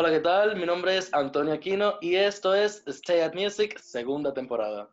Hola, 0.00 0.10
¿qué 0.10 0.20
tal? 0.20 0.54
Mi 0.54 0.64
nombre 0.64 0.96
es 0.96 1.12
Antonio 1.12 1.52
Aquino 1.52 1.98
y 2.00 2.14
esto 2.14 2.54
es 2.54 2.84
Stay 2.86 3.18
at 3.18 3.34
Music, 3.34 3.76
segunda 3.80 4.32
temporada. 4.32 4.88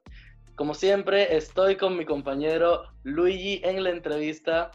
Como 0.56 0.74
siempre, 0.74 1.38
estoy 1.38 1.76
con 1.76 1.96
mi 1.96 2.06
compañero 2.06 2.86
Luigi 3.04 3.62
en 3.64 3.84
la 3.84 3.92
entrevista 3.92 4.72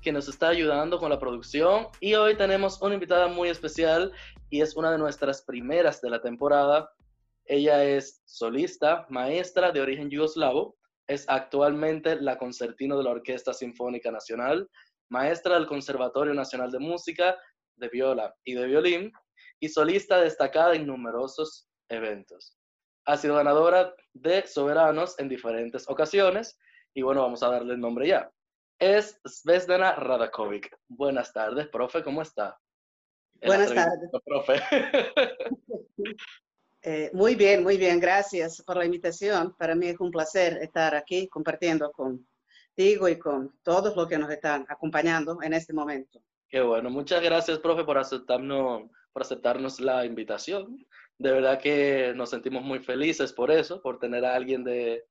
que 0.00 0.10
nos 0.10 0.26
está 0.26 0.48
ayudando 0.48 0.98
con 0.98 1.10
la 1.10 1.20
producción 1.20 1.86
y 2.00 2.14
hoy 2.14 2.34
tenemos 2.34 2.82
una 2.82 2.94
invitada 2.94 3.28
muy 3.28 3.50
especial 3.50 4.10
y 4.50 4.62
es 4.62 4.74
una 4.74 4.90
de 4.90 4.98
nuestras 4.98 5.42
primeras 5.42 6.00
de 6.00 6.10
la 6.10 6.20
temporada. 6.20 6.90
Ella 7.44 7.84
es 7.84 8.20
solista, 8.24 9.06
maestra 9.10 9.70
de 9.70 9.80
origen 9.80 10.10
yugoslavo, 10.10 10.74
es 11.06 11.24
actualmente 11.28 12.20
la 12.20 12.36
concertino 12.36 12.98
de 12.98 13.04
la 13.04 13.10
Orquesta 13.10 13.54
Sinfónica 13.54 14.10
Nacional, 14.10 14.68
maestra 15.08 15.54
del 15.54 15.68
Conservatorio 15.68 16.34
Nacional 16.34 16.72
de 16.72 16.80
Música 16.80 17.36
de 17.76 17.88
viola 17.90 18.34
y 18.44 18.54
de 18.54 18.66
violín 18.66 19.12
y 19.62 19.68
solista 19.68 20.20
destacada 20.20 20.74
en 20.74 20.88
numerosos 20.88 21.68
eventos. 21.88 22.58
Ha 23.06 23.16
sido 23.16 23.36
ganadora 23.36 23.94
de 24.12 24.44
Soberanos 24.44 25.16
en 25.20 25.28
diferentes 25.28 25.88
ocasiones 25.88 26.58
y 26.92 27.02
bueno, 27.02 27.22
vamos 27.22 27.44
a 27.44 27.48
darle 27.48 27.74
el 27.74 27.80
nombre 27.80 28.08
ya. 28.08 28.28
Es 28.80 29.20
Svezdana 29.24 29.94
Radakovic. 29.94 30.76
Buenas 30.88 31.32
tardes, 31.32 31.68
profe, 31.68 32.02
¿cómo 32.02 32.22
está? 32.22 32.58
Buenas 33.40 33.72
tardes. 33.72 34.10
Profe. 34.24 34.60
Eh, 36.84 37.12
muy 37.12 37.36
bien, 37.36 37.62
muy 37.62 37.76
bien, 37.76 38.00
gracias 38.00 38.60
por 38.66 38.76
la 38.76 38.84
invitación. 38.84 39.54
Para 39.56 39.76
mí 39.76 39.86
es 39.86 40.00
un 40.00 40.10
placer 40.10 40.58
estar 40.62 40.96
aquí 40.96 41.28
compartiendo 41.28 41.92
contigo 41.92 43.08
y 43.08 43.20
con 43.20 43.56
todos 43.62 43.94
los 43.94 44.08
que 44.08 44.18
nos 44.18 44.28
están 44.32 44.66
acompañando 44.68 45.38
en 45.42 45.52
este 45.52 45.72
momento. 45.72 46.20
Qué 46.48 46.60
bueno, 46.60 46.90
muchas 46.90 47.22
gracias, 47.22 47.60
profe, 47.60 47.84
por 47.84 47.98
aceptarnos, 47.98 48.90
por 49.12 49.22
aceptarnos 49.22 49.80
la 49.80 50.04
invitación. 50.04 50.86
De 51.18 51.32
verdad 51.32 51.60
que 51.60 52.12
nos 52.14 52.30
sentimos 52.30 52.62
muy 52.62 52.80
felices 52.80 53.32
por 53.32 53.50
eso, 53.50 53.80
por 53.80 53.98
tener 53.98 54.24
a 54.24 54.34
alguien 54.34 54.64
de, 54.64 55.04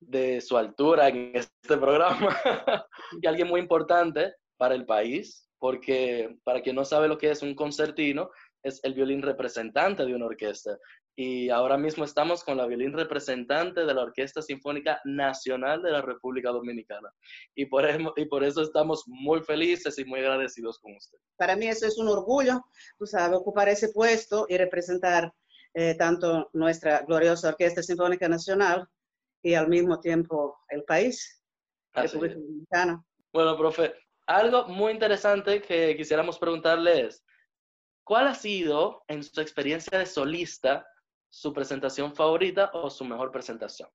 de 0.00 0.40
su 0.40 0.56
altura 0.56 1.08
en 1.08 1.32
este 1.34 1.76
programa 1.76 2.36
y 3.22 3.26
alguien 3.26 3.48
muy 3.48 3.60
importante 3.60 4.34
para 4.56 4.74
el 4.74 4.84
país, 4.84 5.48
porque 5.58 6.36
para 6.44 6.60
quien 6.60 6.76
no 6.76 6.84
sabe 6.84 7.08
lo 7.08 7.18
que 7.18 7.30
es 7.30 7.42
un 7.42 7.54
concertino, 7.54 8.30
es 8.62 8.82
el 8.82 8.94
violín 8.94 9.22
representante 9.22 10.04
de 10.04 10.14
una 10.14 10.26
orquesta. 10.26 10.78
Y 11.16 11.48
ahora 11.48 11.76
mismo 11.76 12.04
estamos 12.04 12.42
con 12.42 12.56
la 12.56 12.66
violín 12.66 12.92
representante 12.92 13.84
de 13.84 13.94
la 13.94 14.02
Orquesta 14.02 14.42
Sinfónica 14.42 15.00
Nacional 15.04 15.80
de 15.80 15.92
la 15.92 16.02
República 16.02 16.50
Dominicana. 16.50 17.08
Y 17.54 17.66
por, 17.66 17.84
y 18.16 18.24
por 18.24 18.42
eso 18.42 18.62
estamos 18.62 19.04
muy 19.06 19.40
felices 19.42 19.96
y 19.98 20.04
muy 20.04 20.20
agradecidos 20.20 20.80
con 20.80 20.96
usted. 20.96 21.18
Para 21.36 21.54
mí 21.54 21.68
eso 21.68 21.86
es 21.86 21.98
un 21.98 22.08
orgullo, 22.08 22.64
tú 22.98 23.06
sabes, 23.06 23.38
ocupar 23.38 23.68
ese 23.68 23.90
puesto 23.90 24.46
y 24.48 24.56
representar 24.56 25.32
eh, 25.74 25.94
tanto 25.96 26.50
nuestra 26.52 27.02
gloriosa 27.02 27.50
Orquesta 27.50 27.82
Sinfónica 27.82 28.28
Nacional 28.28 28.88
y 29.42 29.54
al 29.54 29.68
mismo 29.68 30.00
tiempo 30.00 30.56
el 30.68 30.82
país, 30.84 31.42
República 31.92 32.34
Dominicana. 32.34 33.04
Bueno, 33.32 33.56
profe, 33.56 33.94
algo 34.26 34.66
muy 34.66 34.92
interesante 34.92 35.60
que 35.60 35.96
quisiéramos 35.96 36.38
preguntarle 36.38 37.06
es, 37.06 37.24
¿cuál 38.04 38.26
ha 38.26 38.34
sido 38.34 39.02
en 39.06 39.22
su 39.22 39.40
experiencia 39.40 39.98
de 39.98 40.06
solista 40.06 40.84
su 41.34 41.52
presentación 41.52 42.14
favorita 42.14 42.70
o 42.74 42.88
su 42.88 43.04
mejor 43.04 43.32
presentación? 43.32 43.88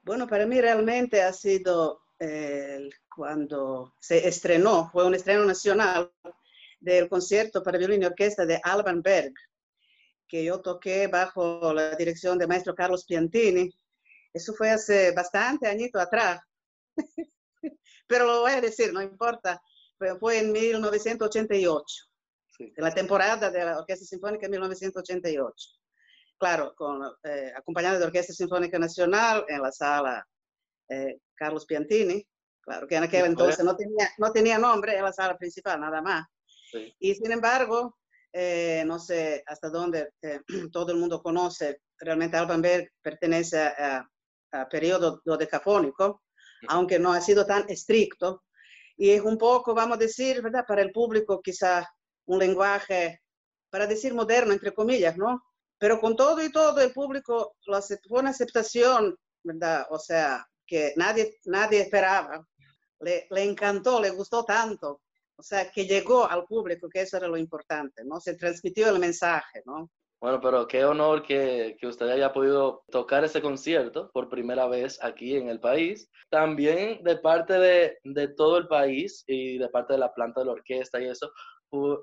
Bueno, 0.00 0.26
para 0.26 0.46
mí 0.46 0.58
realmente 0.58 1.22
ha 1.22 1.32
sido 1.32 2.00
cuando 3.14 3.94
se 4.00 4.26
estrenó, 4.26 4.88
fue 4.90 5.04
un 5.04 5.14
estreno 5.14 5.44
nacional 5.44 6.10
del 6.80 7.10
concierto 7.10 7.62
para 7.62 7.76
violín 7.76 8.02
y 8.02 8.06
orquesta 8.06 8.46
de 8.46 8.58
Alban 8.64 9.02
Berg, 9.02 9.34
que 10.26 10.42
yo 10.42 10.62
toqué 10.62 11.08
bajo 11.08 11.74
la 11.74 11.94
dirección 11.96 12.38
del 12.38 12.48
maestro 12.48 12.74
Carlos 12.74 13.04
Piantini. 13.04 13.70
Eso 14.32 14.54
fue 14.54 14.70
hace 14.70 15.12
bastante 15.12 15.68
añito 15.68 16.00
atrás, 16.00 16.40
pero 18.06 18.24
lo 18.24 18.40
voy 18.40 18.52
a 18.52 18.60
decir, 18.62 18.94
no 18.94 19.02
importa. 19.02 19.60
Fue 20.18 20.38
en 20.38 20.50
1988, 20.50 21.84
en 22.58 22.72
la 22.84 22.90
temporada 22.90 23.50
de 23.50 23.64
la 23.64 23.78
Orquesta 23.80 24.06
Sinfónica 24.06 24.46
en 24.46 24.52
1988 24.52 25.76
claro, 26.38 26.74
con, 26.76 27.02
eh, 27.24 27.52
acompañado 27.56 27.98
de 27.98 28.04
Orquesta 28.04 28.32
Sinfónica 28.32 28.78
Nacional 28.78 29.44
en 29.48 29.62
la 29.62 29.72
sala 29.72 30.26
eh, 30.88 31.18
Carlos 31.34 31.66
Piantini, 31.66 32.26
claro, 32.60 32.86
que 32.86 32.96
en 32.96 33.04
aquel 33.04 33.26
entonces 33.26 33.64
no 33.64 33.76
tenía, 33.76 34.10
no 34.18 34.32
tenía 34.32 34.58
nombre 34.58 34.96
en 34.96 35.04
la 35.04 35.12
sala 35.12 35.36
principal, 35.36 35.80
nada 35.80 36.00
más. 36.02 36.26
Y 36.98 37.14
sin 37.14 37.32
embargo, 37.32 37.96
eh, 38.32 38.84
no 38.86 38.98
sé 38.98 39.42
hasta 39.46 39.70
dónde 39.70 40.10
todo 40.72 40.92
el 40.92 40.98
mundo 40.98 41.22
conoce, 41.22 41.80
realmente 41.98 42.36
Alban 42.36 42.60
Berg 42.60 42.90
pertenece 43.00 43.58
a, 43.58 44.06
a 44.52 44.68
periodo 44.68 45.22
dodecafónico, 45.24 46.22
aunque 46.68 46.98
no 46.98 47.12
ha 47.12 47.20
sido 47.20 47.46
tan 47.46 47.68
estricto, 47.68 48.44
y 48.96 49.10
es 49.10 49.20
un 49.20 49.36
poco, 49.36 49.74
vamos 49.74 49.96
a 49.96 50.00
decir, 50.00 50.42
¿verdad? 50.42 50.64
Para 50.66 50.82
el 50.82 50.90
público 50.90 51.40
quizá 51.42 51.86
un 52.26 52.38
lenguaje, 52.38 53.20
para 53.70 53.86
decir 53.86 54.14
moderno, 54.14 54.52
entre 54.52 54.72
comillas, 54.72 55.16
¿no? 55.16 55.42
Pero 55.78 56.00
con 56.00 56.16
todo 56.16 56.42
y 56.42 56.50
todo, 56.50 56.80
el 56.80 56.92
público 56.92 57.56
lo 57.66 57.80
fue 57.82 58.20
una 58.20 58.30
aceptación, 58.30 59.16
¿verdad? 59.42 59.86
O 59.90 59.98
sea, 59.98 60.46
que 60.66 60.92
nadie, 60.96 61.38
nadie 61.44 61.80
esperaba. 61.80 62.46
Le, 63.00 63.26
le 63.30 63.42
encantó, 63.42 64.00
le 64.00 64.10
gustó 64.10 64.44
tanto. 64.44 65.02
O 65.36 65.42
sea, 65.42 65.70
que 65.70 65.86
llegó 65.86 66.28
al 66.28 66.44
público, 66.44 66.88
que 66.88 67.02
eso 67.02 67.18
era 67.18 67.28
lo 67.28 67.36
importante, 67.36 68.02
¿no? 68.04 68.20
Se 68.20 68.34
transmitió 68.36 68.88
el 68.88 68.98
mensaje, 68.98 69.62
¿no? 69.66 69.90
Bueno, 70.18 70.40
pero 70.40 70.66
qué 70.66 70.82
honor 70.82 71.22
que, 71.22 71.76
que, 71.78 71.86
usted 71.86 72.08
haya 72.08 72.32
podido 72.32 72.82
tocar 72.90 73.22
ese 73.22 73.42
concierto 73.42 74.10
por 74.12 74.30
primera 74.30 74.66
vez 74.66 74.98
aquí 75.04 75.36
en 75.36 75.50
el 75.50 75.60
país. 75.60 76.08
También 76.30 77.04
de 77.04 77.18
parte 77.18 77.52
de, 77.52 77.98
de 78.02 78.28
todo 78.28 78.56
el 78.56 78.66
país 78.66 79.24
y 79.26 79.58
de 79.58 79.68
parte 79.68 79.92
de 79.92 79.98
la 79.98 80.14
planta 80.14 80.40
de 80.40 80.46
la 80.46 80.52
orquesta 80.52 81.00
y 81.00 81.06
eso, 81.06 81.30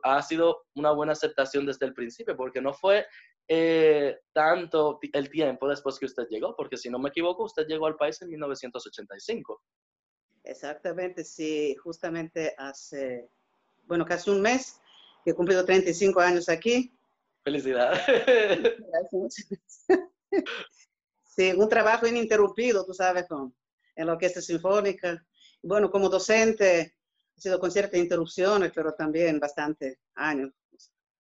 ha 0.04 0.22
sido 0.22 0.66
una 0.76 0.92
buena 0.92 1.14
aceptación 1.14 1.66
desde 1.66 1.86
el 1.86 1.94
principio, 1.94 2.36
porque 2.36 2.62
no 2.62 2.74
fue 2.74 3.06
eh, 3.48 4.18
tanto 4.34 5.00
el 5.14 5.30
tiempo 5.30 5.68
después 5.68 6.00
que 6.00 6.06
usted 6.06 6.28
llegó, 6.30 6.56
porque 6.56 6.78
si 6.78 6.90
no 6.90 7.00
me 7.00 7.10
equivoco, 7.10 7.44
usted 7.44 7.66
llegó 7.68 7.88
al 7.88 7.96
país 7.96 8.22
en 8.22 8.30
1985. 8.30 9.62
Exactamente, 10.44 11.24
sí, 11.24 11.76
justamente 11.76 12.54
hace, 12.58 13.30
bueno, 13.84 14.06
casi 14.06 14.30
un 14.30 14.42
mes 14.42 14.80
que 15.24 15.32
he 15.32 15.36
cumplido 15.36 15.66
35 15.66 16.20
años 16.20 16.50
aquí. 16.50 16.94
Felicidades. 17.44 18.02
Sí, 21.36 21.52
un 21.52 21.68
trabajo 21.68 22.06
ininterrumpido, 22.06 22.86
tú 22.86 22.94
sabes, 22.94 23.28
con, 23.28 23.56
en 23.96 24.06
la 24.06 24.14
orquesta 24.14 24.40
sinfónica. 24.40 25.26
Bueno, 25.64 25.90
como 25.90 26.08
docente, 26.08 26.94
ha 27.38 27.42
sido 27.42 27.60
con 27.60 27.72
ciertas 27.72 28.00
interrupciones, 28.00 28.72
pero 28.74 28.94
también 28.94 29.40
bastante 29.40 30.00
años. 30.16 30.52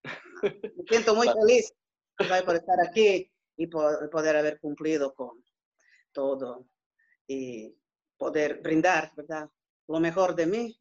Me 0.43 0.83
siento 0.87 1.15
muy 1.15 1.27
feliz 1.27 1.73
por 2.17 2.55
estar 2.55 2.79
aquí 2.87 3.31
y 3.57 3.67
por 3.67 4.09
poder 4.09 4.35
haber 4.37 4.59
cumplido 4.59 5.13
con 5.13 5.43
todo 6.11 6.67
y 7.27 7.75
poder 8.17 8.61
brindar, 8.61 9.11
¿verdad? 9.15 9.49
Lo 9.87 9.99
mejor 9.99 10.35
de 10.35 10.45
mí, 10.45 10.79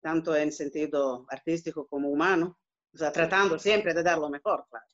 tanto 0.00 0.36
en 0.36 0.52
sentido 0.52 1.26
artístico 1.28 1.86
como 1.86 2.08
humano, 2.08 2.58
o 2.92 2.96
sea, 2.96 3.10
tratando 3.10 3.58
siempre 3.58 3.94
de 3.94 4.02
dar 4.02 4.18
lo 4.18 4.28
mejor, 4.28 4.66
claro. 4.68 4.86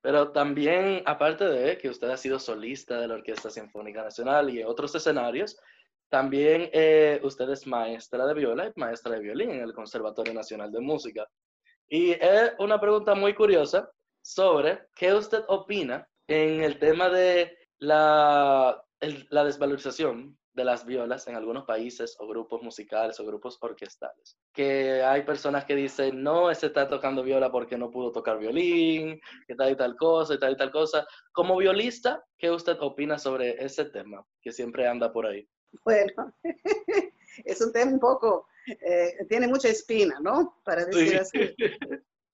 Pero 0.00 0.30
también, 0.30 1.02
aparte 1.06 1.44
de 1.44 1.76
que 1.76 1.88
usted 1.88 2.08
ha 2.08 2.16
sido 2.16 2.38
solista 2.38 3.00
de 3.00 3.08
la 3.08 3.14
Orquesta 3.14 3.50
Sinfónica 3.50 4.02
Nacional 4.02 4.48
y 4.50 4.60
en 4.60 4.66
otros 4.66 4.94
escenarios, 4.94 5.58
también 6.08 6.70
eh, 6.72 7.20
usted 7.22 7.48
es 7.50 7.66
maestra 7.66 8.26
de 8.26 8.34
viola 8.34 8.66
y 8.66 8.80
maestra 8.80 9.12
de 9.12 9.20
violín 9.20 9.50
en 9.50 9.62
el 9.62 9.72
Conservatorio 9.72 10.32
Nacional 10.32 10.72
de 10.72 10.80
Música. 10.80 11.26
Y 11.88 12.12
es 12.12 12.52
una 12.58 12.80
pregunta 12.80 13.14
muy 13.14 13.34
curiosa 13.34 13.90
sobre 14.22 14.88
qué 14.94 15.14
usted 15.14 15.44
opina 15.48 16.06
en 16.26 16.62
el 16.62 16.78
tema 16.78 17.08
de 17.08 17.56
la, 17.78 18.82
la 19.30 19.44
desvalorización 19.44 20.38
de 20.58 20.64
las 20.64 20.84
violas 20.84 21.26
en 21.28 21.36
algunos 21.36 21.64
países 21.64 22.16
o 22.18 22.26
grupos 22.26 22.62
musicales 22.62 23.18
o 23.20 23.24
grupos 23.24 23.56
orquestales. 23.60 24.36
Que 24.52 25.02
hay 25.02 25.22
personas 25.22 25.64
que 25.64 25.76
dicen, 25.76 26.22
no, 26.22 26.50
ese 26.50 26.66
está 26.66 26.88
tocando 26.88 27.22
viola 27.22 27.50
porque 27.50 27.78
no 27.78 27.90
pudo 27.90 28.10
tocar 28.10 28.38
violín, 28.38 29.20
que 29.46 29.54
tal 29.54 29.72
y 29.72 29.76
tal 29.76 29.96
cosa, 29.96 30.34
y 30.34 30.38
tal 30.38 30.52
y 30.52 30.56
tal 30.56 30.72
cosa. 30.72 31.06
Como 31.32 31.56
violista, 31.56 32.22
¿qué 32.36 32.50
usted 32.50 32.76
opina 32.80 33.18
sobre 33.18 33.64
ese 33.64 33.84
tema 33.86 34.24
que 34.42 34.50
siempre 34.50 34.88
anda 34.88 35.12
por 35.12 35.26
ahí? 35.26 35.48
Bueno, 35.84 36.34
es 37.44 37.60
un 37.60 37.72
tema 37.72 37.92
un 37.92 38.00
poco, 38.00 38.46
eh, 38.66 39.16
tiene 39.28 39.46
mucha 39.46 39.68
espina, 39.68 40.18
¿no? 40.20 40.60
Para 40.64 40.84
decir 40.84 41.18
así. 41.18 41.54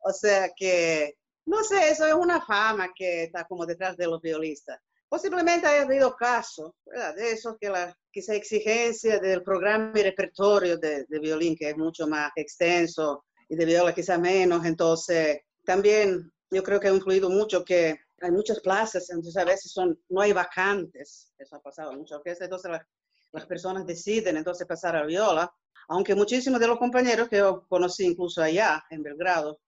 O 0.07 0.13
sea 0.13 0.51
que 0.57 1.17
no 1.47 1.63
sé, 1.63 1.91
eso 1.91 2.07
es 2.07 2.15
una 2.15 2.41
fama 2.41 2.93
que 2.95 3.25
está 3.25 3.45
como 3.45 3.67
detrás 3.67 3.97
de 3.97 4.07
los 4.07 4.21
violistas. 4.21 4.81
Posiblemente 5.09 5.67
haya 5.67 5.83
habido 5.83 6.17
casos, 6.17 6.73
¿verdad? 6.87 7.15
De 7.15 7.33
eso 7.33 7.57
que 7.61 7.69
la 7.69 7.97
quizá 8.11 8.35
exigencia 8.35 9.19
del 9.19 9.43
programa 9.43 9.93
y 9.95 10.03
repertorio 10.03 10.79
de, 10.79 11.07
violín, 11.09 11.55
que 11.57 11.71
es 11.71 11.77
mucho 11.77 12.07
más 12.07 12.33
extenso, 12.37 13.25
y 13.49 13.57
de 13.57 13.65
viola 13.67 13.95
quizá 13.95 14.17
menos, 14.17 14.65
entonces 14.65 15.43
también 15.65 16.33
yo 16.51 16.63
creo 16.63 16.81
que 16.81 16.89
ha 16.89 16.95
influido 16.95 17.29
mucho 17.29 17.65
que 17.65 17.95
hay 18.21 18.31
muchas 18.31 18.61
plazas, 18.61 19.11
entonces 19.11 19.37
a 19.37 19.45
veces 19.45 19.71
son, 19.71 19.99
no 20.09 20.23
hay 20.23 20.33
vacantes, 20.33 21.31
eso 21.37 21.57
ha 21.57 21.61
pasado 21.61 21.93
en 21.93 21.99
muchas 21.99 22.19
orquestas, 22.19 22.47
entonces 22.47 22.71
las 22.71 22.87
personas 23.47 23.87
deciden 23.87 24.37
entonces 24.37 24.67
pasar 24.67 24.97
a 24.97 25.05
viola, 25.05 25.53
aunque 25.89 26.15
muchísimos 26.15 26.61
de 26.61 26.69
los 26.69 26.79
compañeros 26.79 27.29
que 27.29 27.39
yo 27.39 27.67
conocí 27.69 28.05
incluso 28.05 28.43
allá 28.43 28.85
en 28.91 29.03
Belgrado 29.03 29.61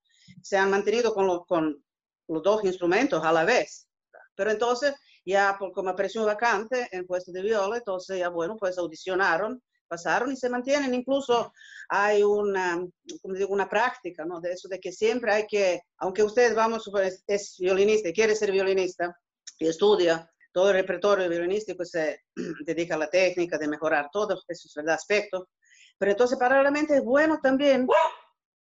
se 0.43 0.57
han 0.57 0.71
mantenido 0.71 1.15
con, 1.15 1.45
con 1.45 1.85
los 2.29 2.43
dos 2.43 2.65
instrumentos 2.65 3.25
a 3.25 3.33
la 3.33 3.45
vez. 3.45 3.89
Pero 4.35 4.51
entonces 4.51 4.95
ya 5.25 5.57
por, 5.59 5.73
como 5.73 5.91
apareció 5.91 6.21
un 6.21 6.29
vacante 6.29 6.89
en 6.93 7.07
puesto 7.07 7.33
de 7.33 7.43
viola, 7.43 7.79
entonces 7.79 8.19
ya 8.19 8.29
bueno, 8.29 8.57
pues 8.57 8.79
audicionaron, 8.79 9.63
pasaron 9.89 10.33
y 10.33 10.37
se 10.37 10.49
mantienen. 10.49 10.95
Incluso 10.95 11.53
hay 11.89 12.23
una, 12.23 12.85
como 13.23 13.35
digo, 13.35 13.53
una 13.53 13.69
práctica, 13.69 14.25
¿no? 14.25 14.41
De 14.41 14.53
eso 14.53 14.69
de 14.69 14.81
que 14.81 14.93
siempre 14.93 15.33
hay 15.33 15.47
que, 15.47 15.81
aunque 15.99 16.23
usted, 16.23 16.55
vamos, 16.55 16.89
es, 17.03 17.25
es 17.27 17.57
violinista, 17.59 18.13
quiere 18.13 18.35
ser 18.35 18.53
violinista 18.53 19.17
y 19.59 19.67
estudia, 19.67 20.31
todo 20.57 20.71
el 20.71 20.77
repertorio 20.77 21.29
violinístico 21.29 21.85
se 21.85 22.23
dedica 22.65 22.95
a 22.95 22.99
la 22.99 23.11
técnica 23.11 23.59
de 23.59 23.69
mejorar 23.69 24.09
todo, 24.11 24.41
eso 24.49 24.69
es 24.69 24.77
el 24.79 24.89
aspecto. 24.89 25.51
Pero 25.99 26.13
entonces, 26.13 26.39
paralelamente, 26.39 26.97
es 26.97 27.05
bueno 27.05 27.39
también, 27.43 27.87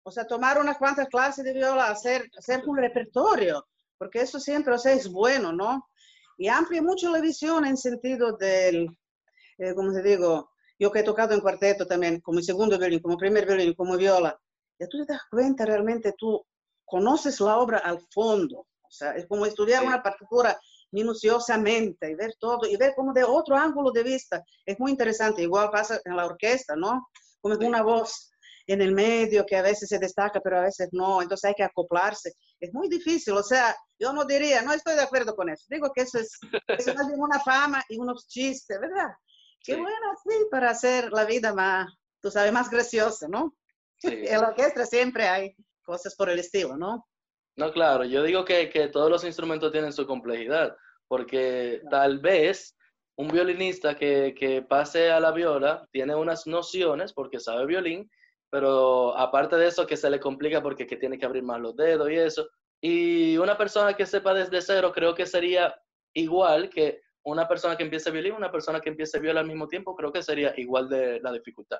o 0.02 0.10
sea, 0.10 0.26
tomar 0.26 0.60
unas 0.60 0.76
cuantas 0.76 1.06
clases 1.06 1.44
de 1.44 1.52
viola, 1.52 1.86
hacer, 1.86 2.28
hacer 2.36 2.64
un 2.66 2.78
repertorio, 2.78 3.64
porque 3.96 4.22
eso 4.22 4.40
siempre, 4.40 4.74
o 4.74 4.78
sea, 4.78 4.92
es 4.92 5.08
bueno, 5.08 5.52
¿no? 5.52 5.88
Y 6.36 6.48
amplía 6.48 6.82
mucho 6.82 7.12
la 7.12 7.20
visión 7.20 7.64
en 7.64 7.76
sentido 7.76 8.36
del, 8.36 8.88
eh, 9.58 9.72
como 9.76 9.92
te 9.92 10.02
digo, 10.02 10.50
yo 10.80 10.90
que 10.90 10.98
he 10.98 11.04
tocado 11.04 11.32
en 11.32 11.40
cuarteto 11.40 11.86
también, 11.86 12.20
como 12.22 12.40
segundo 12.40 12.76
violín, 12.76 12.98
como 12.98 13.16
primer 13.16 13.46
violín, 13.46 13.72
como 13.72 13.96
viola, 13.96 14.36
ya 14.80 14.88
tú 14.88 15.06
te 15.06 15.12
das 15.12 15.22
cuenta 15.30 15.64
realmente, 15.64 16.12
tú 16.18 16.44
conoces 16.84 17.38
la 17.40 17.56
obra 17.56 17.78
al 17.78 18.00
fondo, 18.10 18.66
o 18.82 18.90
sea, 18.90 19.12
es 19.12 19.28
como 19.28 19.46
estudiar 19.46 19.84
una 19.84 20.02
partitura 20.02 20.58
minuciosamente 20.94 22.10
y 22.10 22.14
ver 22.14 22.34
todo 22.38 22.66
y 22.66 22.76
ver 22.76 22.94
como 22.94 23.12
de 23.12 23.24
otro 23.24 23.56
ángulo 23.56 23.90
de 23.90 24.04
vista. 24.04 24.42
Es 24.64 24.78
muy 24.78 24.92
interesante, 24.92 25.42
igual 25.42 25.70
pasa 25.70 26.00
en 26.04 26.16
la 26.16 26.24
orquesta, 26.24 26.76
¿no? 26.76 27.08
Como 27.40 27.56
una 27.56 27.82
voz 27.82 28.30
en 28.66 28.80
el 28.80 28.92
medio 28.92 29.44
que 29.44 29.56
a 29.56 29.62
veces 29.62 29.88
se 29.88 29.98
destaca, 29.98 30.40
pero 30.40 30.58
a 30.58 30.62
veces 30.62 30.88
no, 30.92 31.20
entonces 31.20 31.48
hay 31.48 31.54
que 31.54 31.64
acoplarse. 31.64 32.32
Es 32.60 32.72
muy 32.72 32.88
difícil, 32.88 33.34
o 33.34 33.42
sea, 33.42 33.76
yo 33.98 34.12
no 34.12 34.24
diría, 34.24 34.62
no 34.62 34.72
estoy 34.72 34.94
de 34.94 35.02
acuerdo 35.02 35.34
con 35.34 35.50
eso, 35.50 35.66
digo 35.68 35.90
que 35.94 36.02
eso 36.02 36.18
es, 36.18 36.38
eso 36.68 36.94
más 36.94 37.08
bien 37.08 37.20
una 37.20 37.40
fama 37.40 37.82
y 37.88 37.98
unos 37.98 38.26
chistes, 38.28 38.80
¿verdad? 38.80 39.10
Qué 39.62 39.76
bueno, 39.76 40.14
sí, 40.22 40.34
para 40.50 40.70
hacer 40.70 41.10
la 41.12 41.24
vida 41.24 41.52
más, 41.52 41.92
tú 42.22 42.30
sabes, 42.30 42.52
más 42.52 42.70
graciosa, 42.70 43.26
¿no? 43.28 43.54
Sí. 43.98 44.08
En 44.28 44.40
la 44.40 44.48
orquesta 44.48 44.86
siempre 44.86 45.26
hay 45.26 45.54
cosas 45.82 46.14
por 46.14 46.30
el 46.30 46.38
estilo, 46.38 46.76
¿no? 46.76 47.06
No, 47.56 47.72
claro, 47.72 48.04
yo 48.04 48.22
digo 48.22 48.44
que, 48.44 48.68
que 48.68 48.88
todos 48.88 49.10
los 49.10 49.24
instrumentos 49.24 49.70
tienen 49.70 49.92
su 49.92 50.06
complejidad, 50.06 50.76
porque 51.08 51.82
tal 51.90 52.18
vez 52.18 52.76
un 53.16 53.28
violinista 53.28 53.96
que, 53.96 54.34
que, 54.38 54.62
pase 54.62 55.10
a 55.10 55.20
la 55.20 55.30
viola 55.30 55.86
tiene 55.92 56.14
unas 56.14 56.46
nociones 56.46 57.12
porque 57.12 57.38
sabe 57.38 57.66
violín, 57.66 58.10
pero 58.50 59.16
aparte 59.16 59.56
de 59.56 59.68
eso 59.68 59.86
que 59.86 59.96
se 59.96 60.10
le 60.10 60.20
complica 60.20 60.62
porque 60.62 60.86
que 60.86 60.96
tiene 60.96 61.18
que 61.18 61.26
abrir 61.26 61.42
más 61.42 61.60
los 61.60 61.76
dedos 61.76 62.10
y 62.10 62.16
eso. 62.16 62.48
Y 62.80 63.36
una 63.38 63.56
persona 63.56 63.94
que 63.94 64.06
sepa 64.06 64.34
desde 64.34 64.60
cero 64.60 64.92
creo 64.94 65.14
que 65.14 65.26
sería 65.26 65.74
igual 66.12 66.68
que 66.70 67.02
una 67.24 67.48
persona 67.48 67.76
que 67.76 67.84
empiece 67.84 68.10
violín, 68.10 68.34
una 68.34 68.52
persona 68.52 68.80
que 68.80 68.90
empiece 68.90 69.18
viola 69.18 69.40
al 69.40 69.46
mismo 69.46 69.66
tiempo, 69.66 69.96
creo 69.96 70.12
que 70.12 70.22
sería 70.22 70.52
igual 70.56 70.88
de 70.88 71.20
la 71.20 71.32
dificultad, 71.32 71.78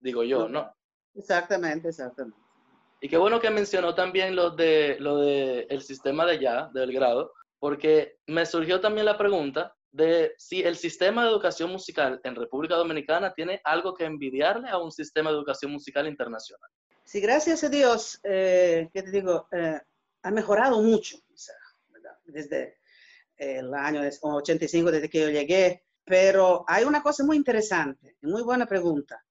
digo 0.00 0.24
yo, 0.24 0.48
¿no? 0.48 0.72
Exactamente, 1.14 1.88
exactamente. 1.88 2.38
Y 3.00 3.08
qué 3.08 3.16
bueno 3.16 3.40
que 3.40 3.50
mencionó 3.50 3.94
también 3.94 4.34
lo 4.34 4.50
de 4.50 4.96
lo 4.98 5.18
de 5.18 5.66
el 5.70 5.82
sistema 5.82 6.26
de 6.26 6.40
ya, 6.40 6.68
del 6.72 6.92
grado, 6.92 7.32
porque 7.58 8.18
me 8.26 8.46
surgió 8.46 8.80
también 8.80 9.06
la 9.06 9.18
pregunta 9.18 9.74
de 9.90 10.34
si 10.38 10.62
el 10.62 10.76
sistema 10.76 11.24
de 11.24 11.30
educación 11.30 11.70
musical 11.70 12.20
en 12.22 12.34
República 12.34 12.76
Dominicana 12.76 13.32
tiene 13.34 13.60
algo 13.64 13.94
que 13.94 14.04
envidiarle 14.04 14.68
a 14.68 14.78
un 14.78 14.92
sistema 14.92 15.30
de 15.30 15.36
educación 15.36 15.72
musical 15.72 16.06
internacional. 16.06 16.70
Sí, 17.04 17.20
gracias 17.20 17.64
a 17.64 17.68
Dios, 17.68 18.20
eh, 18.22 18.90
¿qué 18.92 19.02
te 19.02 19.10
digo? 19.10 19.48
Eh, 19.50 19.80
ha 20.22 20.30
mejorado 20.30 20.82
mucho, 20.82 21.16
o 21.16 21.36
sea, 21.36 21.54
desde 22.24 22.78
el 23.36 23.72
año 23.72 24.02
85, 24.22 24.90
desde 24.90 25.08
que 25.08 25.20
yo 25.20 25.30
llegué, 25.30 25.84
pero 26.04 26.64
hay 26.68 26.84
una 26.84 27.02
cosa 27.02 27.24
muy 27.24 27.36
interesante, 27.36 28.16
muy 28.22 28.42
buena 28.42 28.66
pregunta. 28.66 29.24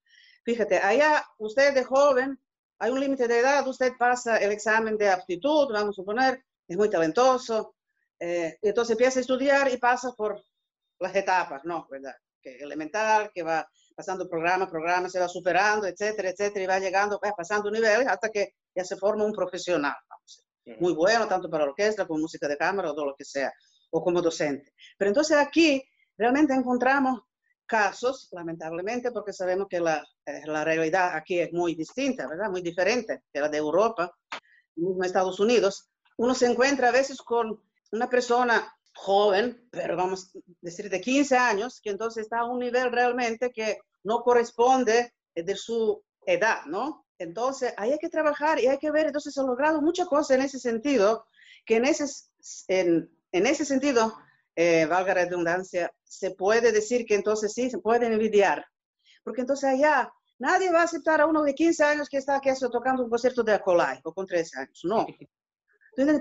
Fíjate, 0.43 0.77
allá 0.77 1.23
usted 1.37 1.73
de 1.73 1.83
joven, 1.83 2.39
hay 2.79 2.91
un 2.91 2.99
límite 2.99 3.27
de 3.27 3.39
edad, 3.39 3.67
usted 3.67 3.93
pasa 3.97 4.37
el 4.37 4.51
examen 4.51 4.97
de 4.97 5.09
aptitud, 5.09 5.71
vamos 5.71 5.89
a 5.89 6.01
suponer, 6.01 6.43
es 6.67 6.77
muy 6.77 6.89
talentoso, 6.89 7.75
eh, 8.19 8.57
entonces 8.61 8.91
empieza 8.91 9.19
a 9.19 9.21
estudiar 9.21 9.71
y 9.71 9.77
pasa 9.77 10.11
por 10.13 10.41
las 10.99 11.15
etapas, 11.15 11.63
¿no? 11.63 11.87
¿Verdad? 11.89 12.15
Que 12.41 12.57
elemental, 12.57 13.31
que 13.33 13.43
va 13.43 13.67
pasando 13.95 14.29
programa, 14.29 14.69
programa, 14.69 15.09
se 15.09 15.19
va 15.19 15.27
superando, 15.27 15.87
etcétera, 15.87 16.29
etcétera, 16.29 16.63
y 16.63 16.67
va 16.67 16.79
llegando, 16.79 17.19
va 17.23 17.31
pasando 17.31 17.71
niveles 17.71 18.07
hasta 18.07 18.29
que 18.29 18.53
ya 18.75 18.83
se 18.83 18.95
forma 18.95 19.25
un 19.25 19.33
profesional, 19.33 19.95
vamos 20.09 20.47
muy 20.79 20.93
bueno, 20.93 21.27
tanto 21.27 21.49
para 21.49 21.63
orquesta 21.63 22.05
como 22.05 22.21
música 22.21 22.47
de 22.47 22.57
cámara 22.57 22.91
o 22.91 22.95
todo 22.95 23.05
lo 23.05 23.15
que 23.15 23.25
sea, 23.25 23.51
o 23.91 24.03
como 24.03 24.21
docente. 24.21 24.73
Pero 24.97 25.09
entonces 25.09 25.37
aquí 25.37 25.81
realmente 26.17 26.53
encontramos 26.53 27.21
casos, 27.65 28.29
lamentablemente, 28.31 29.11
porque 29.11 29.33
sabemos 29.33 29.67
que 29.69 29.79
la, 29.79 30.05
eh, 30.25 30.41
la 30.45 30.63
realidad 30.63 31.15
aquí 31.15 31.39
es 31.39 31.51
muy 31.51 31.75
distinta, 31.75 32.27
¿verdad? 32.27 32.49
Muy 32.49 32.61
diferente 32.61 33.23
que 33.31 33.39
la 33.39 33.49
de 33.49 33.57
Europa, 33.57 34.11
mismo 34.75 35.03
Estados 35.03 35.39
Unidos. 35.39 35.89
Uno 36.17 36.33
se 36.33 36.47
encuentra 36.47 36.89
a 36.89 36.91
veces 36.91 37.21
con 37.21 37.61
una 37.91 38.09
persona 38.09 38.73
joven, 38.93 39.67
pero 39.71 39.95
vamos 39.95 40.31
a 40.35 40.39
decir 40.61 40.89
de 40.89 40.99
15 40.99 41.37
años, 41.37 41.79
que 41.81 41.91
entonces 41.91 42.23
está 42.23 42.39
a 42.39 42.45
un 42.45 42.59
nivel 42.59 42.91
realmente 42.91 43.51
que 43.51 43.79
no 44.03 44.21
corresponde 44.21 45.13
de 45.35 45.55
su 45.55 46.03
edad, 46.25 46.65
¿no? 46.65 47.05
Entonces, 47.19 47.73
ahí 47.77 47.91
hay 47.91 47.99
que 47.99 48.09
trabajar 48.09 48.59
y 48.59 48.67
hay 48.67 48.77
que 48.77 48.91
ver, 48.91 49.07
entonces 49.07 49.33
se 49.33 49.39
han 49.39 49.47
logrado 49.47 49.81
muchas 49.81 50.07
cosas 50.07 50.37
en 50.37 50.43
ese 50.43 50.59
sentido, 50.59 51.25
que 51.65 51.77
en 51.77 51.85
ese, 51.85 52.05
en, 52.67 53.09
en 53.31 53.45
ese 53.45 53.65
sentido, 53.65 54.15
eh, 54.55 54.85
valga 54.85 55.13
la 55.13 55.25
redundancia, 55.25 55.93
se 56.03 56.31
puede 56.31 56.71
decir 56.71 57.05
que 57.05 57.15
entonces 57.15 57.53
sí, 57.53 57.69
se 57.69 57.79
pueden 57.79 58.13
envidiar, 58.13 58.65
porque 59.23 59.41
entonces 59.41 59.69
allá 59.69 60.11
nadie 60.39 60.71
va 60.71 60.81
a 60.81 60.85
aceptar 60.85 61.21
a 61.21 61.27
uno 61.27 61.43
de 61.43 61.53
15 61.53 61.83
años 61.83 62.09
que 62.09 62.17
está 62.17 62.37
aquí 62.37 62.49
tocando 62.71 63.03
un 63.03 63.09
concierto 63.09 63.43
de 63.43 63.53
Acolai, 63.53 63.99
o 64.03 64.13
con 64.13 64.25
13 64.25 64.59
años, 64.59 64.81
no. 64.83 65.05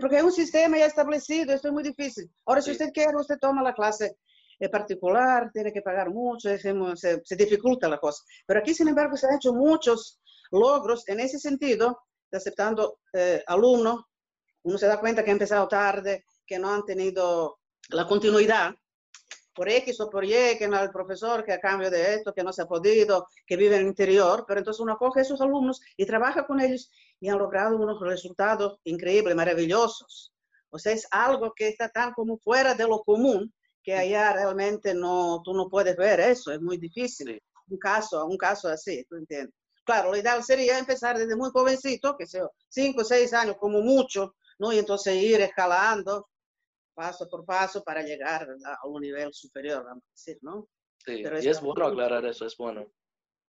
Porque 0.01 0.17
hay 0.17 0.23
un 0.23 0.33
sistema 0.33 0.79
ya 0.79 0.87
establecido, 0.87 1.53
esto 1.53 1.69
es 1.69 1.75
muy 1.75 1.83
difícil. 1.83 2.31
Ahora, 2.47 2.63
si 2.63 2.71
usted 2.71 2.93
quiere, 2.93 3.15
usted 3.17 3.37
toma 3.39 3.63
la 3.63 3.75
clase 3.75 4.17
eh, 4.59 4.71
particular, 4.71 5.51
tiene 5.53 5.71
que 5.71 5.83
pagar 5.83 6.09
mucho, 6.09 6.49
se, 6.49 7.21
se, 7.23 7.37
dificulta 7.37 7.87
la 7.87 7.99
cosa. 7.99 8.23
Pero 8.47 8.61
aquí, 8.61 8.73
sin 8.73 8.89
embargo, 8.89 9.19
se 9.19 9.27
han 9.27 9.35
hecho 9.35 9.53
muchos 9.53 10.19
logros 10.51 11.07
en 11.09 11.21
ese 11.21 11.39
sentido, 11.39 12.01
aceptando 12.33 13.01
eh, 13.13 13.43
alumnos. 13.47 14.05
Uno 14.63 14.79
se 14.79 14.87
da 14.87 14.99
cuenta 14.99 15.23
que 15.23 15.31
ha 15.31 15.33
empezado 15.33 15.69
tarde, 15.69 16.25
que 16.47 16.59
no 16.59 16.73
han 16.73 16.85
tenido 16.85 17.59
la 17.91 18.07
continuidad 18.07 18.75
por 19.57 19.69
X 19.71 19.99
o 20.01 20.11
por 20.11 20.25
Y, 20.25 20.59
que 20.59 20.69
no 20.69 20.79
el 20.81 20.91
profesor, 20.91 21.45
que 21.45 21.53
a 21.53 21.61
cambio 21.61 21.91
de 21.91 22.15
esto, 22.15 22.35
que 22.35 22.45
no 22.45 22.53
se 22.53 22.63
ha 22.63 22.67
podido, 22.67 23.27
que 23.47 23.57
vive 23.57 23.77
en 23.77 23.83
el 23.83 23.89
interior, 23.89 24.45
pero 24.47 24.61
entonces 24.61 24.81
uno 24.81 24.97
coge 24.99 25.21
a 25.21 25.23
esos 25.23 25.41
alumnos 25.41 25.81
y 25.97 26.05
trabaja 26.05 26.47
con 26.47 26.61
ellos 26.61 26.91
y 27.19 27.29
han 27.31 27.39
logrado 27.39 27.77
unos 27.77 27.99
resultados 28.01 28.79
increíbles, 28.85 29.35
maravillosos. 29.35 30.33
O 30.69 30.79
sea, 30.79 30.93
es 30.93 31.09
algo 31.11 31.53
que 31.57 31.69
está 31.69 31.89
tan 31.89 32.13
como 32.13 32.37
fuera 32.39 32.75
de 32.75 32.87
lo 32.87 33.03
común 33.03 33.53
que 33.83 33.95
allá 33.95 34.33
realmente 34.33 34.95
no, 34.95 35.41
tú 35.43 35.55
no 35.55 35.69
puedes 35.69 35.97
ver 35.97 36.21
eso, 36.21 36.53
es 36.53 36.61
muy 36.61 36.77
difícil. 36.77 37.41
Un 37.69 37.79
caso, 37.79 38.27
un 38.27 38.37
caso 38.37 38.69
así, 38.69 39.05
¿tú 39.09 39.17
entiendes? 39.17 39.55
Claro, 39.85 40.11
lo 40.11 40.17
ideal 40.17 40.43
sería 40.43 40.79
empezar 40.79 41.17
desde 41.17 41.37
muy 41.37 41.51
jovencito, 41.51 42.17
que 42.17 42.27
sea 42.27 42.49
cinco 42.69 43.03
o 43.03 43.05
seis 43.05 43.33
años 43.33 43.57
como 43.59 43.81
mucho, 43.81 44.35
¿no? 44.59 44.73
Y 44.73 44.79
entonces 44.79 45.15
ir 45.15 45.41
escalando 45.41 46.29
paso 46.97 47.29
por 47.29 47.45
paso 47.45 47.85
para 47.85 48.03
llegar 48.03 48.49
a 48.65 48.89
un 48.89 49.03
nivel 49.03 49.33
superior, 49.33 49.85
vamos 49.85 50.03
a 50.05 50.13
decir, 50.13 50.39
¿no? 50.41 50.69
Sí, 51.05 51.23
y 51.23 51.49
es 51.49 51.61
bueno 51.61 51.87
aclarar 51.87 52.25
eso, 52.25 52.47
es 52.47 52.57
bueno. 52.57 52.91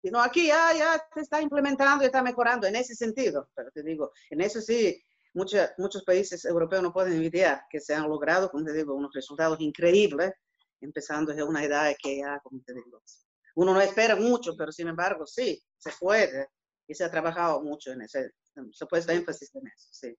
Y 0.04 0.12
no, 0.12 0.22
aquí 0.22 0.48
ya, 0.48 0.74
ya 0.78 1.04
se 1.14 1.22
está 1.22 1.42
implementando 1.42 2.04
y 2.04 2.08
está 2.08 2.22
mejorando 2.22 2.68
en 2.68 2.76
ese 2.76 2.94
sentido, 2.94 3.50
pero 3.56 3.72
te 3.72 3.82
digo, 3.82 4.12
en 4.30 4.42
eso 4.42 4.62
sí, 4.62 5.02
muchos 5.34 5.70
muchos 5.78 6.04
países 6.04 6.46
europeos 6.46 6.84
no 6.84 6.94
pueden 6.94 7.14
envidiar 7.14 7.64
que 7.70 7.80
se 7.80 7.96
han 7.96 8.08
logrado, 8.08 8.52
como 8.52 8.66
te 8.66 8.74
digo, 8.74 8.94
unos 8.94 9.12
resultados 9.14 9.60
increíbles, 9.60 10.34
empezando 10.82 11.32
desde 11.32 11.44
una 11.44 11.64
edad 11.64 11.96
que 12.02 12.18
ya, 12.18 12.40
como 12.44 12.62
te 12.64 12.74
digo, 12.74 13.02
uno 13.56 13.74
no 13.74 13.82
espera 13.82 14.16
mucho, 14.16 14.56
pero 14.56 14.72
sin 14.72 14.88
embargo, 14.88 15.26
sí, 15.26 15.60
se 15.78 15.92
puede 16.00 16.50
y 16.88 16.94
se 16.94 17.04
ha 17.04 17.10
trabajado 17.10 17.64
mucho 17.64 17.92
en 17.92 18.02
ese, 18.02 18.32
se 18.72 18.86
puede 18.86 19.04
dar 19.04 19.16
énfasis 19.16 19.56
en 19.56 19.68
eso, 19.68 19.88
sí. 19.92 20.16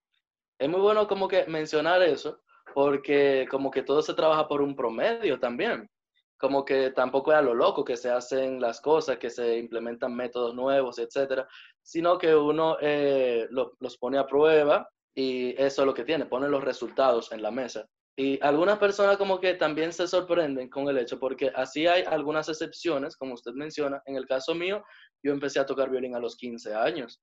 Es 0.58 0.68
muy 0.68 0.80
bueno 0.80 1.06
como 1.06 1.28
que 1.28 1.46
mencionar 1.46 2.02
eso, 2.02 2.42
porque 2.78 3.48
como 3.50 3.72
que 3.72 3.82
todo 3.82 4.02
se 4.02 4.14
trabaja 4.14 4.46
por 4.46 4.62
un 4.62 4.76
promedio 4.76 5.40
también. 5.40 5.90
Como 6.38 6.64
que 6.64 6.92
tampoco 6.92 7.32
es 7.32 7.38
a 7.38 7.42
lo 7.42 7.52
loco 7.52 7.84
que 7.84 7.96
se 7.96 8.08
hacen 8.08 8.60
las 8.60 8.80
cosas, 8.80 9.18
que 9.18 9.30
se 9.30 9.58
implementan 9.58 10.14
métodos 10.14 10.54
nuevos, 10.54 11.00
etcétera, 11.00 11.48
sino 11.82 12.16
que 12.18 12.36
uno 12.36 12.76
eh, 12.80 13.48
los 13.50 13.98
pone 13.98 14.16
a 14.16 14.28
prueba 14.28 14.88
Y 15.12 15.60
eso 15.60 15.82
es 15.82 15.86
lo 15.86 15.92
que 15.92 16.04
tiene, 16.04 16.26
pone 16.26 16.48
los 16.48 16.62
resultados 16.62 17.32
en 17.32 17.42
la 17.42 17.50
mesa. 17.50 17.84
Y 18.16 18.38
algunas 18.44 18.78
personas 18.78 19.16
como 19.16 19.40
que 19.40 19.54
también 19.54 19.92
se 19.92 20.06
sorprenden 20.06 20.70
con 20.70 20.86
el 20.86 20.98
hecho, 20.98 21.18
porque 21.18 21.50
así 21.56 21.88
hay 21.88 22.04
algunas 22.04 22.48
excepciones, 22.48 23.16
como 23.16 23.34
usted 23.34 23.54
menciona. 23.54 24.00
En 24.06 24.14
el 24.14 24.26
caso 24.26 24.54
mío, 24.54 24.84
yo 25.20 25.32
empecé 25.32 25.58
a 25.58 25.66
tocar 25.66 25.90
violín 25.90 26.14
a 26.14 26.20
los 26.20 26.36
15 26.36 26.76
años. 26.76 27.20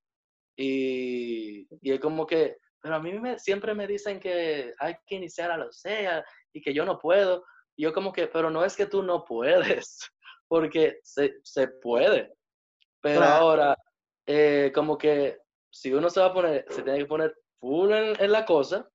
Y, 0.54 1.66
y 1.80 1.92
es 1.92 2.00
como 2.00 2.26
que, 2.26 2.58
pero 2.80 2.96
a 2.96 3.00
mí 3.00 3.12
me, 3.18 3.38
siempre 3.38 3.74
me 3.74 3.86
dicen 3.86 4.20
que 4.20 4.72
hay 4.78 4.96
que 5.06 5.16
iniciar 5.16 5.50
a 5.50 5.56
los 5.56 5.80
SEA 5.80 6.24
y 6.52 6.60
que 6.60 6.72
yo 6.72 6.84
no 6.84 6.98
puedo. 6.98 7.44
Y 7.76 7.82
yo 7.82 7.92
como 7.92 8.12
que, 8.12 8.26
pero 8.28 8.50
no 8.50 8.64
es 8.64 8.76
que 8.76 8.86
tú 8.86 9.02
no 9.02 9.24
puedes, 9.24 9.98
porque 10.48 11.00
se, 11.02 11.36
se 11.42 11.68
puede. 11.68 12.32
Pero 13.02 13.24
ahora, 13.24 13.76
eh, 14.26 14.72
como 14.74 14.96
que 14.98 15.38
si 15.70 15.92
uno 15.92 16.10
se 16.10 16.20
va 16.20 16.26
a 16.26 16.32
poner, 16.32 16.64
se 16.70 16.82
tiene 16.82 16.98
que 17.00 17.06
poner 17.06 17.34
full 17.60 17.92
en, 17.92 18.20
en 18.20 18.32
la 18.32 18.44
cosa 18.44 18.88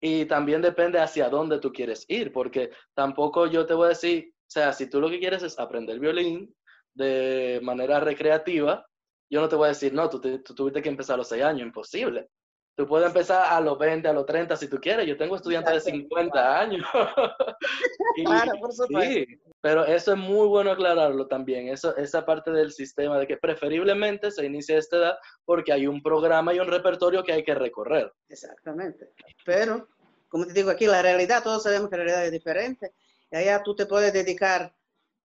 y 0.00 0.26
también 0.26 0.60
depende 0.60 0.98
hacia 0.98 1.30
dónde 1.30 1.58
tú 1.58 1.72
quieres 1.72 2.04
ir, 2.08 2.32
porque 2.32 2.70
tampoco 2.94 3.46
yo 3.46 3.64
te 3.64 3.72
voy 3.72 3.86
a 3.86 3.88
decir, 3.90 4.34
o 4.34 4.50
sea, 4.50 4.72
si 4.72 4.90
tú 4.90 5.00
lo 5.00 5.08
que 5.08 5.18
quieres 5.18 5.42
es 5.42 5.58
aprender 5.58 5.98
violín 5.98 6.54
de 6.94 7.58
manera 7.62 8.00
recreativa, 8.00 8.86
yo 9.30 9.40
no 9.40 9.48
te 9.48 9.56
voy 9.56 9.66
a 9.66 9.68
decir, 9.68 9.94
no, 9.94 10.08
tú, 10.10 10.20
tú 10.20 10.54
tuviste 10.54 10.82
que 10.82 10.90
empezar 10.90 11.14
a 11.14 11.16
los 11.18 11.28
6 11.28 11.42
años, 11.42 11.66
imposible. 11.66 12.28
Tú 12.76 12.88
puedes 12.88 13.06
empezar 13.06 13.52
a 13.52 13.60
los 13.60 13.78
20, 13.78 14.08
a 14.08 14.12
los 14.12 14.26
30 14.26 14.56
si 14.56 14.66
tú 14.66 14.80
quieres. 14.80 15.06
Yo 15.06 15.16
tengo 15.16 15.36
estudiantes 15.36 15.84
de 15.84 15.92
50 15.92 16.60
años. 16.60 16.84
claro, 18.24 18.52
por 18.58 18.72
supuesto. 18.72 19.12
Sí, 19.12 19.26
pero 19.60 19.84
eso 19.84 20.12
es 20.12 20.18
muy 20.18 20.48
bueno 20.48 20.72
aclararlo 20.72 21.28
también. 21.28 21.68
Eso, 21.68 21.96
esa 21.96 22.26
parte 22.26 22.50
del 22.50 22.72
sistema 22.72 23.16
de 23.18 23.28
que 23.28 23.36
preferiblemente 23.36 24.32
se 24.32 24.44
inicie 24.44 24.74
a 24.74 24.80
esta 24.80 24.96
edad 24.96 25.18
porque 25.44 25.72
hay 25.72 25.86
un 25.86 26.02
programa 26.02 26.52
y 26.52 26.58
un 26.58 26.66
repertorio 26.66 27.22
que 27.22 27.32
hay 27.32 27.44
que 27.44 27.54
recorrer. 27.54 28.12
Exactamente. 28.28 29.12
Pero, 29.44 29.88
como 30.28 30.44
te 30.44 30.52
digo 30.52 30.70
aquí, 30.70 30.86
la 30.86 31.00
realidad, 31.00 31.44
todos 31.44 31.62
sabemos 31.62 31.88
que 31.88 31.96
la 31.96 32.04
realidad 32.04 32.26
es 32.26 32.32
diferente. 32.32 32.92
Y 33.30 33.36
allá 33.36 33.62
tú 33.62 33.76
te 33.76 33.86
puedes 33.86 34.12
dedicar, 34.12 34.74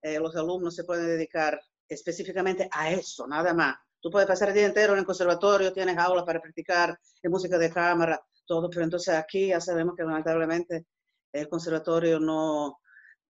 eh, 0.03 0.19
los 0.19 0.35
alumnos 0.35 0.75
se 0.75 0.83
pueden 0.83 1.07
dedicar 1.07 1.59
específicamente 1.87 2.69
a 2.71 2.91
eso, 2.91 3.25
nada 3.25 3.55
más 3.55 3.75
Tú 4.01 4.09
puedes 4.09 4.27
pasar 4.27 4.49
el 4.49 4.55
día 4.55 4.65
entero 4.65 4.93
en 4.93 4.99
el 4.99 5.05
conservatorio, 5.05 5.73
tienes 5.73 5.97
aulas 5.97 6.23
para 6.25 6.41
practicar 6.41 6.97
en 7.21 7.31
música 7.31 7.57
de 7.57 7.69
cámara, 7.69 8.21
todo, 8.45 8.69
pero 8.69 8.83
entonces 8.83 9.13
aquí 9.13 9.47
ya 9.47 9.59
sabemos 9.59 9.95
que 9.95 10.03
lamentablemente 10.03 10.85
el 11.33 11.49
conservatorio 11.49 12.19
no, 12.19 12.79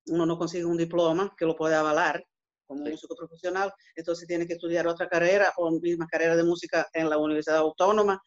uno 0.07 0.25
no 0.25 0.37
consigue 0.37 0.65
un 0.65 0.77
diploma 0.77 1.33
que 1.37 1.45
lo 1.45 1.55
puede 1.55 1.75
avalar 1.75 2.23
como 2.67 2.85
músico 2.85 3.15
profesional, 3.15 3.73
entonces 3.95 4.27
tiene 4.27 4.45
que 4.45 4.53
estudiar 4.53 4.87
otra 4.87 5.09
carrera 5.09 5.51
o 5.57 5.71
misma 5.71 6.05
carrera 6.07 6.35
de 6.35 6.43
música 6.43 6.87
en 6.93 7.09
la 7.09 7.17
Universidad 7.17 7.57
Autónoma. 7.57 8.21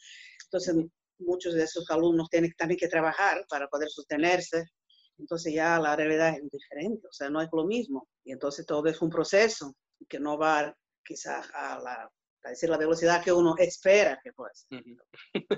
Entonces 0.44 0.74
muchos 1.18 1.54
de 1.54 1.62
esos 1.62 1.88
alumnos 1.90 2.28
tienen 2.28 2.52
también 2.58 2.78
que 2.78 2.88
trabajar 2.88 3.46
para 3.48 3.68
poder 3.68 3.88
sostenerse. 3.88 4.64
Entonces 5.16 5.54
ya 5.54 5.78
la 5.78 5.94
realidad 5.94 6.30
es 6.30 6.50
diferente, 6.50 7.06
o 7.06 7.12
sea, 7.12 7.30
no 7.30 7.40
es 7.40 7.48
lo 7.52 7.64
mismo. 7.64 8.08
Y 8.24 8.32
entonces 8.32 8.66
todo 8.66 8.84
es 8.88 9.00
un 9.00 9.10
proceso 9.10 9.76
que 10.08 10.18
no 10.18 10.36
va 10.36 10.76
quizás 11.04 11.48
a 11.54 11.78
la 11.78 12.10
para 12.42 12.50
decir 12.50 12.68
la 12.68 12.76
velocidad 12.76 13.22
que 13.22 13.32
uno 13.32 13.54
espera 13.58 14.20
que 14.22 14.32
pueda 14.32 14.52
ser. 14.52 14.82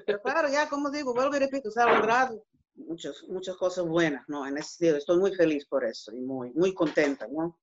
Pero 0.06 0.20
claro, 0.22 0.48
ya 0.48 0.68
como 0.68 0.90
digo, 0.90 1.14
vuelvo 1.14 1.36
y 1.36 1.40
repito, 1.40 1.70
se 1.70 1.80
ha 1.80 1.86
logrado 1.86 2.44
muchas, 2.74 3.22
muchas 3.28 3.56
cosas 3.56 3.86
buenas, 3.86 4.24
¿no? 4.28 4.46
En 4.46 4.58
ese 4.58 4.76
sentido, 4.76 4.96
estoy 4.98 5.18
muy 5.18 5.34
feliz 5.34 5.66
por 5.66 5.84
eso 5.84 6.12
y 6.12 6.20
muy, 6.20 6.52
muy 6.52 6.74
contenta, 6.74 7.26
¿no? 7.28 7.58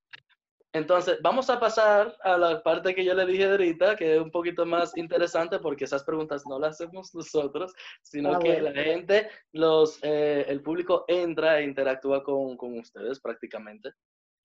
Entonces, 0.73 1.17
vamos 1.21 1.49
a 1.49 1.59
pasar 1.59 2.15
a 2.23 2.37
la 2.37 2.63
parte 2.63 2.95
que 2.95 3.03
yo 3.03 3.13
le 3.13 3.25
dije 3.25 3.43
ahorita, 3.43 3.97
que 3.97 4.15
es 4.15 4.21
un 4.21 4.31
poquito 4.31 4.65
más 4.65 4.93
interesante 4.97 5.59
porque 5.59 5.83
esas 5.83 6.03
preguntas 6.03 6.43
no 6.47 6.59
las 6.59 6.79
hacemos 6.81 7.13
nosotros, 7.13 7.73
sino 8.01 8.33
ah, 8.33 8.39
que 8.39 8.61
la 8.61 8.71
gente, 8.71 9.29
los, 9.51 9.99
eh, 10.01 10.45
el 10.47 10.61
público 10.61 11.03
entra 11.07 11.59
e 11.59 11.65
interactúa 11.65 12.23
con, 12.23 12.55
con 12.55 12.79
ustedes 12.79 13.19
prácticamente. 13.19 13.91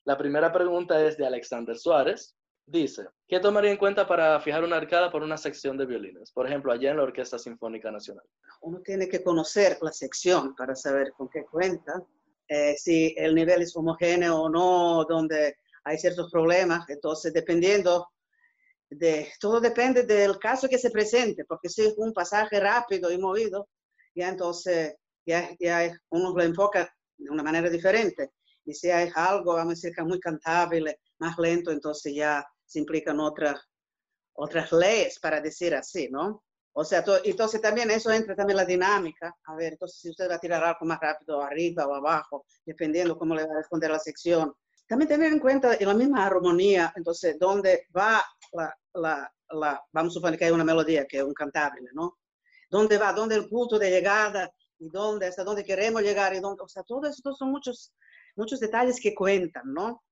La 0.04 0.18
primera 0.18 0.52
pregunta 0.52 1.04
es 1.04 1.16
de 1.16 1.26
Alexander 1.26 1.76
Suárez. 1.76 2.36
Dice, 2.68 3.06
¿qué 3.28 3.38
tomaría 3.38 3.70
en 3.70 3.76
cuenta 3.76 4.08
para 4.08 4.40
fijar 4.40 4.64
una 4.64 4.76
arcada 4.76 5.12
por 5.12 5.22
una 5.22 5.38
sección 5.38 5.78
de 5.78 5.86
violines? 5.86 6.32
Por 6.32 6.48
ejemplo, 6.48 6.72
allá 6.72 6.90
en 6.90 6.96
la 6.96 7.04
Orquesta 7.04 7.38
Sinfónica 7.38 7.92
Nacional. 7.92 8.24
Uno 8.60 8.80
tiene 8.80 9.08
que 9.08 9.22
conocer 9.22 9.78
la 9.82 9.92
sección 9.92 10.56
para 10.56 10.74
saber 10.74 11.12
con 11.12 11.28
qué 11.28 11.44
cuenta, 11.44 12.02
eh, 12.48 12.74
si 12.76 13.14
el 13.16 13.36
nivel 13.36 13.62
es 13.62 13.76
homogéneo 13.76 14.42
o 14.42 14.48
no, 14.48 15.04
donde 15.04 15.58
hay 15.84 15.96
ciertos 15.96 16.28
problemas. 16.28 16.90
Entonces, 16.90 17.32
dependiendo 17.32 18.08
de, 18.90 19.28
todo 19.38 19.60
depende 19.60 20.02
del 20.02 20.36
caso 20.40 20.68
que 20.68 20.78
se 20.78 20.90
presente, 20.90 21.44
porque 21.44 21.68
si 21.68 21.82
es 21.82 21.94
un 21.96 22.12
pasaje 22.12 22.58
rápido 22.58 23.12
y 23.12 23.18
movido, 23.18 23.68
ya 24.12 24.28
entonces 24.28 24.96
ya, 25.24 25.50
ya 25.60 25.96
uno 26.10 26.34
lo 26.34 26.42
enfoca 26.42 26.92
de 27.16 27.30
una 27.30 27.44
manera 27.44 27.70
diferente. 27.70 28.32
Y 28.64 28.74
si 28.74 28.90
hay 28.90 29.08
algo, 29.14 29.54
vamos 29.54 29.72
a 29.72 29.76
decir 29.76 29.92
que 29.94 30.00
es 30.00 30.06
muy 30.06 30.18
cantable, 30.18 30.98
más 31.18 31.38
lento, 31.38 31.70
entonces 31.70 32.12
ya 32.12 32.44
se 32.66 32.78
implican 32.80 33.20
otras 33.20 33.60
otras 34.36 34.70
leyes, 34.72 35.18
para 35.18 35.40
decir 35.40 35.74
así, 35.74 36.08
¿no? 36.10 36.42
O 36.72 36.84
sea, 36.84 37.02
entonces 37.24 37.60
también 37.60 37.90
eso 37.90 38.10
entra 38.10 38.36
también 38.36 38.58
la 38.58 38.64
dinámica. 38.66 39.34
A 39.44 39.56
ver, 39.56 39.72
entonces 39.72 39.98
si 39.98 40.10
usted 40.10 40.28
va 40.28 40.34
a 40.34 40.38
tirar 40.38 40.62
algo 40.62 40.84
más 40.84 41.00
rápido 41.00 41.40
arriba 41.40 41.86
o 41.86 41.94
abajo, 41.94 42.44
dependiendo 42.66 43.16
cómo 43.16 43.34
le 43.34 43.46
va 43.46 43.54
a 43.54 43.56
responder 43.56 43.90
la 43.90 43.98
sección. 43.98 44.52
También 44.86 45.08
tener 45.08 45.32
en 45.32 45.38
cuenta 45.38 45.74
en 45.74 45.88
la 45.88 45.94
misma 45.94 46.26
armonía, 46.26 46.92
entonces, 46.94 47.38
dónde 47.40 47.86
va 47.96 48.22
la, 48.52 48.74
la, 48.92 49.32
la, 49.50 49.82
vamos 49.90 50.12
a 50.12 50.14
suponer 50.14 50.38
que 50.38 50.44
hay 50.44 50.50
una 50.50 50.64
melodía 50.64 51.06
que 51.06 51.18
es 51.18 51.24
un 51.24 51.32
cantable, 51.32 51.88
¿no? 51.94 52.18
¿Dónde 52.70 52.98
va? 52.98 53.12
¿Dónde 53.12 53.36
el 53.36 53.48
punto 53.48 53.78
de 53.78 53.90
llegada? 53.90 54.52
¿Y 54.78 54.90
dónde? 54.90 55.26
¿Hasta 55.26 55.44
dónde 55.44 55.64
queremos 55.64 56.02
llegar? 56.02 56.34
¿Y 56.34 56.40
dónde? 56.40 56.62
O 56.62 56.68
sea, 56.68 56.82
todo 56.82 57.08
eso 57.08 57.34
son 57.34 57.50
muchos, 57.50 57.94
muchos 58.36 58.60
detalles 58.60 59.00
que 59.00 59.14
cuentan, 59.14 59.72
¿no? 59.72 60.04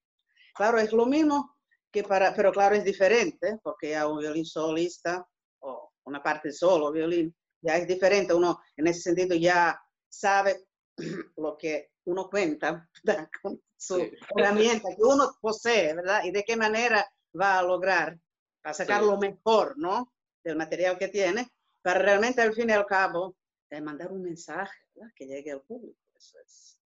Claro, 0.54 0.78
es 0.78 0.92
lo 0.92 1.04
mismo 1.04 1.53
para, 2.02 2.34
pero 2.34 2.52
claro, 2.52 2.74
es 2.74 2.84
diferente, 2.84 3.58
porque 3.62 3.90
ya 3.90 4.06
un 4.06 4.18
violín 4.18 4.44
solista 4.44 5.26
o 5.60 5.92
una 6.04 6.22
parte 6.22 6.52
solo 6.52 6.92
violín, 6.92 7.34
ya 7.60 7.76
es 7.76 7.86
diferente. 7.86 8.34
Uno 8.34 8.60
en 8.76 8.86
ese 8.86 9.00
sentido 9.00 9.34
ya 9.36 9.80
sabe 10.08 10.66
lo 11.36 11.56
que 11.56 11.90
uno 12.04 12.28
cuenta 12.28 12.88
con 13.42 13.60
su 13.76 14.10
herramienta 14.36 14.88
que 14.94 15.02
uno 15.02 15.36
posee, 15.40 15.94
¿verdad? 15.94 16.24
Y 16.24 16.30
de 16.30 16.44
qué 16.44 16.56
manera 16.56 17.06
va 17.38 17.58
a 17.58 17.62
lograr, 17.62 18.18
a 18.62 18.72
sacar 18.72 19.02
lo 19.02 19.18
mejor, 19.18 19.74
¿no? 19.76 20.12
Del 20.42 20.56
material 20.56 20.98
que 20.98 21.08
tiene, 21.08 21.50
para 21.82 22.00
realmente 22.00 22.40
al 22.40 22.54
fin 22.54 22.70
y 22.70 22.72
al 22.72 22.86
cabo 22.86 23.36
eh, 23.70 23.80
mandar 23.80 24.12
un 24.12 24.22
mensaje 24.22 24.78
¿verdad? 24.94 25.12
que 25.14 25.26
llegue 25.26 25.52
al 25.52 25.62
público. 25.62 25.98
Eso 26.14 26.38
es, 26.44 26.78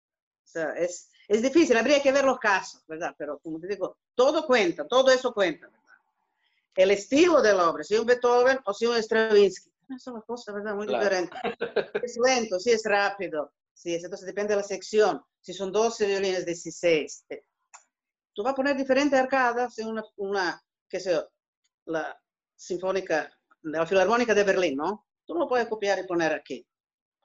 o 0.43 0.47
sea, 0.47 0.71
es, 0.71 1.09
es 1.27 1.41
difícil, 1.41 1.77
habría 1.77 2.01
que 2.01 2.11
ver 2.11 2.25
los 2.25 2.39
casos, 2.39 2.83
¿verdad? 2.87 3.13
Pero 3.17 3.39
como 3.39 3.59
te 3.59 3.67
digo, 3.67 3.97
todo 4.17 4.47
cuenta, 4.47 4.88
todo 4.88 5.12
eso 5.12 5.31
cuenta, 5.31 5.67
¿verdad? 5.67 5.83
El 6.75 6.91
estilo 6.91 7.39
de 7.41 7.53
la 7.53 7.69
obra, 7.69 7.83
si 7.83 7.95
un 7.95 8.05
Beethoven 8.05 8.59
o 8.65 8.74
si 8.74 8.88
un 8.88 8.97
Stravinsky, 8.97 9.71
son 10.00 10.15
las 10.15 10.25
cosas, 10.25 10.55
¿verdad? 10.55 10.75
Muy 10.75 10.88
diferentes. 10.88 11.39
Es 12.03 12.17
lento, 12.17 12.59
si 12.59 12.71
es 12.71 12.83
rápido, 12.83 13.53
sí, 13.74 13.93
entonces 13.93 14.25
depende 14.25 14.53
de 14.53 14.57
la 14.57 14.63
sección. 14.63 15.24
Si 15.39 15.53
son 15.53 15.71
12 15.71 16.07
violines, 16.07 16.45
16. 16.45 17.25
Eh, 17.29 17.43
tú 18.33 18.43
vas 18.43 18.53
a 18.53 18.55
poner 18.55 18.75
diferentes 18.75 19.17
arcadas 19.17 19.77
en 19.77 19.88
una, 19.88 20.03
una 20.17 20.62
qué 20.89 21.00
sé 21.00 21.12
yo, 21.12 21.29
la 21.86 22.19
sinfónica, 22.55 23.31
la 23.62 23.86
Filarmónica 23.86 24.33
de 24.33 24.43
Berlín, 24.43 24.77
¿no? 24.77 25.05
Tú 25.25 25.36
no 25.36 25.41
lo 25.41 25.47
puedes 25.47 25.67
copiar 25.67 26.00
y 26.00 26.07
poner 26.07 26.33
aquí. 26.33 26.65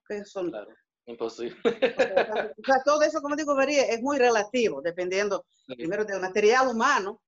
Porque 0.06 0.24
son 0.26 0.50
claro. 0.50 0.70
Imposible. 1.06 1.56
O 1.64 2.64
sea, 2.64 2.82
todo 2.84 3.02
eso, 3.02 3.20
como 3.20 3.34
digo, 3.34 3.56
varía, 3.56 3.84
es 3.86 4.00
muy 4.00 4.18
relativo, 4.18 4.80
dependiendo 4.80 5.44
primero 5.66 6.04
del 6.04 6.20
material 6.20 6.68
humano, 6.68 7.20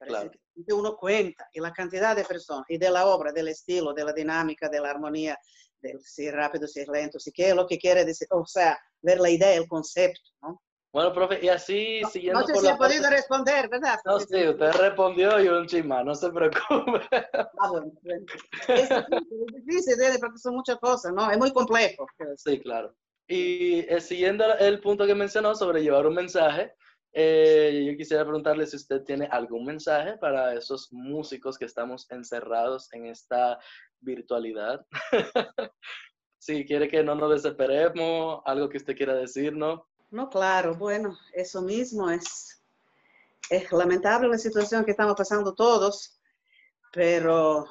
que 0.00 0.72
uno 0.72 0.96
cuenta, 0.96 1.48
y 1.52 1.60
la 1.60 1.72
cantidad 1.72 2.16
de 2.16 2.24
personas, 2.24 2.64
y 2.68 2.78
de 2.78 2.90
la 2.90 3.06
obra, 3.06 3.32
del 3.32 3.48
estilo, 3.48 3.92
de 3.92 4.04
la 4.04 4.12
dinámica, 4.12 4.68
de 4.68 4.80
la 4.80 4.90
armonía, 4.90 5.38
de 5.80 5.98
si 6.00 6.26
es 6.26 6.32
rápido, 6.32 6.66
si 6.66 6.80
es 6.80 6.88
lento, 6.88 7.18
si 7.20 7.30
qué 7.32 7.50
es 7.50 7.54
lo 7.54 7.66
que 7.66 7.78
quiere 7.78 8.04
decir, 8.04 8.26
o 8.30 8.46
sea, 8.46 8.78
ver 9.02 9.20
la 9.20 9.30
idea, 9.30 9.54
el 9.54 9.68
concepto, 9.68 10.30
¿no? 10.42 10.62
Bueno, 10.90 11.12
profe, 11.12 11.38
y 11.44 11.48
así 11.50 12.00
no, 12.00 12.08
siguiendo 12.08 12.40
no 12.40 12.46
sé 12.46 12.54
si 12.56 12.66
he 12.66 12.76
podido 12.76 13.10
responder, 13.10 13.68
¿verdad? 13.68 13.98
No, 14.06 14.18
sí, 14.18 14.48
usted 14.48 14.72
respondió 14.72 15.38
y 15.38 15.46
un 15.46 15.66
chisma, 15.66 16.02
no 16.02 16.14
se 16.14 16.30
preocupe. 16.30 17.06
Ah, 17.60 17.70
bueno, 17.70 17.92
es 18.68 18.88
difícil, 19.66 19.96
porque 20.18 20.38
son 20.38 20.54
muchas 20.54 20.78
cosas, 20.78 21.12
¿no? 21.12 21.30
Es 21.30 21.36
muy 21.36 21.52
complejo. 21.52 22.06
Sí, 22.36 22.58
claro. 22.60 22.94
Y 23.28 23.80
eh, 23.80 24.00
siguiendo 24.00 24.56
el 24.58 24.80
punto 24.80 25.06
que 25.06 25.14
mencionó 25.14 25.54
sobre 25.54 25.82
llevar 25.82 26.06
un 26.06 26.14
mensaje, 26.14 26.72
eh, 27.12 27.84
yo 27.86 27.96
quisiera 27.96 28.24
preguntarle 28.24 28.66
si 28.66 28.76
usted 28.76 29.02
tiene 29.02 29.28
algún 29.30 29.66
mensaje 29.66 30.16
para 30.16 30.54
esos 30.54 30.90
músicos 30.92 31.58
que 31.58 31.66
estamos 31.66 32.10
encerrados 32.10 32.90
en 32.94 33.04
esta 33.04 33.58
virtualidad. 34.00 34.86
si 36.38 36.64
quiere 36.64 36.88
que 36.88 37.04
no 37.04 37.14
nos 37.14 37.30
desesperemos, 37.42 38.40
algo 38.46 38.68
que 38.70 38.78
usted 38.78 38.96
quiera 38.96 39.14
decirnos. 39.14 39.82
No, 40.10 40.30
claro, 40.30 40.74
bueno, 40.74 41.18
eso 41.34 41.60
mismo 41.60 42.10
es, 42.10 42.62
es 43.50 43.70
lamentable 43.72 44.28
la 44.28 44.38
situación 44.38 44.86
que 44.86 44.92
estamos 44.92 45.16
pasando 45.16 45.54
todos, 45.54 46.18
pero 46.94 47.66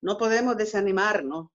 no 0.00 0.16
podemos 0.16 0.56
desanimarnos 0.56 1.48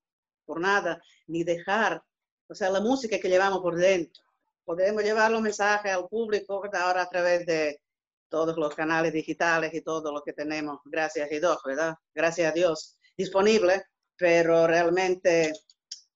por 0.46 0.62
nada, 0.62 1.02
ni 1.26 1.44
dejar 1.44 2.04
o 2.52 2.56
sea, 2.56 2.70
la 2.70 2.82
música 2.82 3.18
que 3.18 3.30
llevamos 3.30 3.62
por 3.62 3.78
dentro. 3.78 4.22
Podemos 4.66 5.02
llevar 5.04 5.32
los 5.32 5.42
mensajes 5.42 5.92
al 5.92 6.08
público 6.10 6.62
ahora 6.74 7.04
a 7.04 7.10
través 7.10 7.46
de 7.46 7.82
todos 8.28 8.58
los 8.58 8.76
canales 8.76 9.14
digitales 9.14 9.74
y 9.74 9.82
todo 9.82 10.12
lo 10.12 10.22
que 10.22 10.34
tenemos, 10.34 10.80
gracias 10.84 11.28
a 11.28 11.34
Dios, 11.34 11.58
¿verdad? 11.66 11.96
Gracias 12.14 12.52
a 12.52 12.54
Dios, 12.54 12.98
disponible, 13.18 13.86
pero 14.18 14.68
realmente 14.68 15.54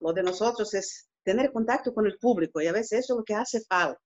lo 0.01 0.11
de 0.11 0.23
nosotros 0.23 0.73
es 0.73 1.09
tener 1.23 1.53
contacto 1.53 1.93
con 1.93 2.05
el 2.05 2.17
público 2.17 2.61
y 2.61 2.67
a 2.67 2.73
veces 2.73 2.99
eso 2.99 3.13
es 3.13 3.17
lo 3.19 3.23
que 3.23 3.33
hace 3.33 3.61
falta. 3.61 4.01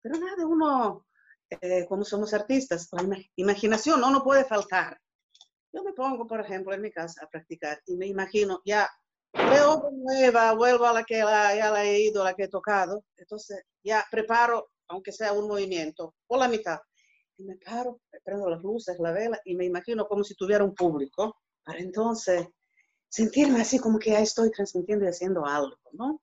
Pero 0.00 0.18
nada, 0.18 0.46
uno, 0.46 1.06
eh, 1.50 1.86
como 1.86 2.04
somos 2.04 2.32
artistas, 2.32 2.88
la 2.92 3.18
imaginación 3.36 4.00
no 4.00 4.10
nos 4.10 4.22
puede 4.22 4.44
faltar. 4.44 4.98
Yo 5.70 5.82
me 5.82 5.92
pongo, 5.92 6.26
por 6.26 6.40
ejemplo, 6.40 6.74
en 6.74 6.80
mi 6.80 6.90
casa 6.90 7.24
a 7.24 7.28
practicar 7.28 7.80
y 7.86 7.96
me 7.96 8.06
imagino, 8.06 8.62
ya 8.64 8.90
veo 9.32 9.90
nueva, 9.92 10.54
vuelvo 10.54 10.86
a 10.86 10.92
la 10.92 11.04
que 11.04 11.18
ya 11.18 11.70
la 11.70 11.84
he 11.84 12.00
ido, 12.00 12.24
la 12.24 12.34
que 12.34 12.44
he 12.44 12.48
tocado, 12.48 13.04
entonces 13.16 13.64
ya 13.82 14.04
preparo, 14.10 14.70
aunque 14.88 15.12
sea 15.12 15.32
un 15.32 15.48
movimiento, 15.48 16.14
o 16.26 16.36
la 16.36 16.48
mitad, 16.48 16.78
y 17.38 17.44
me 17.44 17.56
paro, 17.56 18.00
prendo 18.24 18.50
las 18.50 18.62
luces, 18.62 18.96
la 18.98 19.12
vela, 19.12 19.40
y 19.44 19.54
me 19.54 19.64
imagino 19.64 20.06
como 20.06 20.22
si 20.22 20.34
tuviera 20.34 20.64
un 20.64 20.74
público, 20.74 21.36
para 21.64 21.78
entonces 21.78 22.46
sentirme 23.08 23.60
así 23.60 23.78
como 23.78 23.98
que 23.98 24.10
ya 24.10 24.20
estoy 24.20 24.50
transmitiendo 24.50 25.04
y 25.04 25.08
haciendo 25.08 25.44
algo, 25.46 25.76
¿no? 25.92 26.22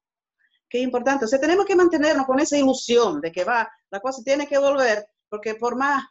Qué 0.68 0.80
importante. 0.80 1.26
O 1.26 1.28
sea, 1.28 1.40
tenemos 1.40 1.66
que 1.66 1.76
mantenernos 1.76 2.26
con 2.26 2.40
esa 2.40 2.58
ilusión 2.58 3.22
de 3.22 3.32
que 3.32 3.44
va, 3.44 3.70
la 3.90 4.00
cosa 4.00 4.22
tiene 4.24 4.48
que 4.48 4.58
volver, 4.58 5.08
porque 5.30 5.56
por 5.56 5.76
más 5.76 6.04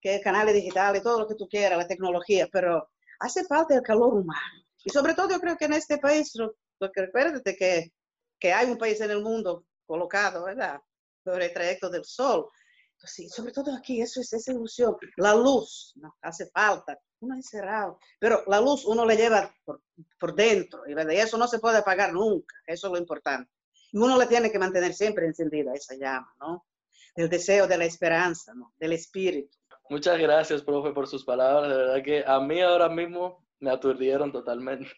que 0.00 0.20
canales 0.20 0.54
digitales, 0.54 1.02
todo 1.02 1.20
lo 1.20 1.28
que 1.28 1.36
tú 1.36 1.48
quieras, 1.48 1.78
la 1.78 1.86
tecnología, 1.86 2.48
pero 2.50 2.88
hace 3.20 3.44
falta 3.44 3.74
el 3.74 3.82
calor 3.82 4.14
humano. 4.14 4.61
Y 4.84 4.90
sobre 4.90 5.14
todo 5.14 5.30
yo 5.30 5.40
creo 5.40 5.56
que 5.56 5.66
en 5.66 5.74
este 5.74 5.98
país, 5.98 6.32
porque 6.78 7.02
recuérdate 7.02 7.56
que, 7.56 7.92
que 8.38 8.52
hay 8.52 8.70
un 8.70 8.78
país 8.78 9.00
en 9.00 9.10
el 9.10 9.22
mundo 9.22 9.64
colocado, 9.86 10.44
¿verdad? 10.44 10.80
Sobre 11.24 11.46
el 11.46 11.52
trayecto 11.52 11.88
del 11.90 12.04
sol. 12.04 12.48
Entonces, 12.92 13.32
sobre 13.34 13.52
todo 13.52 13.74
aquí, 13.74 14.00
eso 14.00 14.20
es 14.20 14.32
esa 14.32 14.52
ilusión. 14.52 14.96
La 15.16 15.34
luz, 15.34 15.92
¿no? 15.96 16.16
Hace 16.22 16.46
falta. 16.50 16.98
Uno 17.20 17.34
encerrado. 17.34 17.98
Pero 18.18 18.42
la 18.46 18.60
luz 18.60 18.84
uno 18.84 19.04
le 19.04 19.16
lleva 19.16 19.52
por, 19.64 19.82
por 20.18 20.34
dentro, 20.34 20.82
y 20.86 20.94
eso 21.16 21.36
no 21.36 21.46
se 21.46 21.58
puede 21.58 21.78
apagar 21.78 22.12
nunca. 22.12 22.54
Eso 22.66 22.86
es 22.88 22.92
lo 22.92 22.98
importante. 22.98 23.50
Y 23.92 23.98
uno 23.98 24.18
le 24.18 24.26
tiene 24.26 24.50
que 24.50 24.58
mantener 24.58 24.94
siempre 24.94 25.26
encendida 25.26 25.74
esa 25.74 25.94
llama, 25.94 26.32
¿no? 26.40 26.66
Del 27.14 27.28
deseo, 27.28 27.66
de 27.66 27.76
la 27.76 27.84
esperanza, 27.84 28.54
¿no? 28.54 28.72
Del 28.78 28.92
espíritu. 28.92 29.56
Muchas 29.90 30.18
gracias, 30.18 30.62
profe, 30.62 30.92
por 30.92 31.06
sus 31.06 31.24
palabras. 31.24 31.70
De 31.70 31.76
verdad 31.76 32.02
que 32.02 32.24
a 32.26 32.40
mí 32.40 32.62
ahora 32.62 32.88
mismo 32.88 33.41
me 33.62 33.70
aturdieron 33.70 34.30
totalmente. 34.32 34.90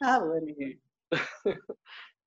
Ah, 0.00 0.20
bueno. 0.20 0.46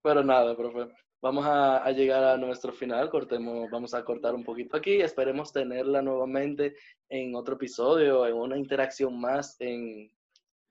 Pero 0.04 0.24
nada, 0.24 0.56
profe. 0.56 0.92
Vamos 1.22 1.46
a, 1.46 1.84
a, 1.84 1.92
llegar 1.92 2.24
a 2.24 2.38
nuestro 2.38 2.72
final, 2.72 3.10
cortemos, 3.10 3.70
vamos 3.72 3.94
a 3.94 4.06
cortar 4.06 4.36
un 4.36 4.44
poquito 4.44 4.78
aquí, 4.78 5.02
esperemos 5.02 5.52
tenerla 5.52 6.02
nuevamente 6.02 6.76
en 7.10 7.36
otro 7.36 7.56
episodio, 7.56 8.28
en 8.28 8.36
una 8.36 8.58
interacción 8.58 9.20
más 9.20 9.60
en, 9.60 10.12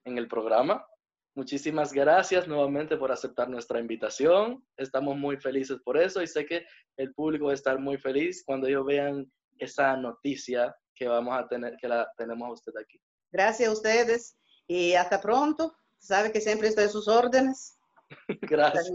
en 0.04 0.18
el 0.18 0.28
programa. 0.28 0.86
Muchísimas 1.34 1.92
gracias 1.92 2.46
nuevamente 2.46 2.96
por 2.96 3.10
aceptar 3.10 3.48
nuestra 3.50 3.80
invitación. 3.80 4.64
Estamos 4.76 5.16
muy 5.16 5.36
felices 5.36 5.78
por 5.84 5.96
eso 5.96 6.22
y 6.22 6.26
sé 6.26 6.46
que 6.46 6.64
el 6.96 7.12
público 7.12 7.46
va 7.46 7.50
a 7.50 7.54
estar 7.54 7.78
muy 7.78 7.98
feliz 7.98 8.42
cuando 8.46 8.68
ellos 8.68 8.86
vean 8.86 9.30
esa 9.58 9.96
noticia 9.96 10.74
que 10.94 11.08
vamos 11.08 11.36
a 11.36 11.46
tener, 11.48 11.76
que 11.76 11.88
la 11.88 12.10
tenemos 12.16 12.48
a 12.48 12.52
usted 12.52 12.72
aquí. 12.80 12.98
Gracias 13.32 13.68
a 13.68 13.72
ustedes 13.72 14.38
y 14.66 14.94
hasta 14.94 15.20
pronto. 15.20 15.74
Sabe 15.98 16.32
que 16.32 16.40
siempre 16.40 16.68
estoy 16.68 16.84
a 16.84 16.88
sus 16.88 17.08
órdenes. 17.08 17.78
Gracias. 18.42 18.90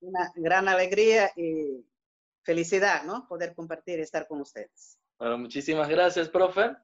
Una 0.00 0.32
gran 0.36 0.68
alegría 0.68 1.30
y 1.36 1.84
felicidad, 2.44 3.04
¿no? 3.04 3.26
Poder 3.28 3.54
compartir 3.54 3.98
y 3.98 4.02
estar 4.02 4.26
con 4.26 4.40
ustedes. 4.40 4.98
Bueno, 5.18 5.38
muchísimas 5.38 5.88
gracias, 5.88 6.28
profe. 6.28 6.74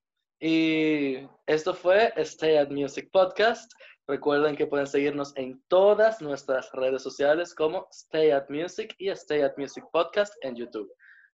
Y 0.40 1.16
esto 1.46 1.74
fue 1.74 2.12
Stay 2.16 2.57
at 2.57 2.70
Music 2.70 3.11
Podcast. 3.12 3.72
Recuerden 4.07 4.57
que 4.57 4.66
pueden 4.66 4.87
seguirnos 4.87 5.37
en 5.37 5.61
todas 5.66 6.22
nuestras 6.22 6.70
redes 6.72 7.03
sociales 7.03 7.55
como 7.55 7.88
Stay 7.90 8.31
at 8.31 8.48
Music 8.48 8.94
y 8.98 9.09
Stay 9.11 9.42
at 9.42 9.53
Music 9.57 9.85
Podcast 9.92 10.33
en 10.42 10.55
YouTube. 10.55 10.88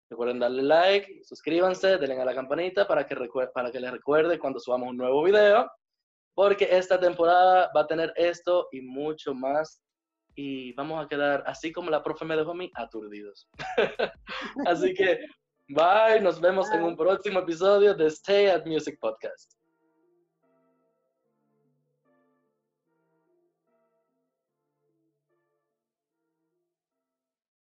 Recuerden 0.10 0.40
darle 0.40 0.64
like, 0.64 1.22
suscríbanse, 1.24 1.98
denle 1.98 2.22
a 2.22 2.26
la 2.26 2.34
campanita 2.34 2.88
para 2.88 3.06
que, 3.06 3.16
para 3.54 3.72
que 3.72 3.80
les 3.80 3.92
recuerde 3.92 4.40
cuando 4.40 4.60
subamos 4.60 4.90
un 4.90 4.98
nuevo 4.98 5.24
video, 5.24 5.70
porque 6.34 6.68
esta 6.70 7.00
temporada 7.00 7.72
va 7.76 7.82
a 7.82 7.88
tener 7.88 8.14
esto 8.16 8.68
y 8.72 8.82
mucho 8.82 9.34
más. 9.34 9.82
Y 10.36 10.74
vamos 10.74 11.04
a 11.04 11.08
quedar, 11.08 11.44
así 11.46 11.72
como 11.72 11.92
la 11.92 12.02
profe 12.02 12.26
me 12.26 12.36
dejó 12.36 12.52
a 12.52 12.56
mí, 12.56 12.72
aturdidos. 12.76 13.48
así 14.66 14.94
que, 14.94 15.20
bye, 15.68 16.20
nos 16.22 16.42
vemos 16.42 16.72
en 16.72 16.84
un 16.84 16.98
próximo 16.98 17.40
episodio 17.40 17.94
de 17.94 18.08
Stay 18.08 18.48
at 18.48 18.66
Music 18.66 18.98
Podcast. 19.00 19.54